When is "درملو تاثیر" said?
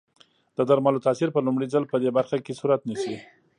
0.69-1.29